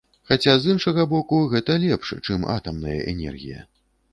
Хаця, 0.27 0.53
з 0.61 0.71
іншага 0.75 1.03
боку, 1.11 1.39
гэта 1.53 1.77
лепш, 1.85 2.07
чым 2.25 2.49
атамная 2.55 2.99
энергія. 3.13 3.61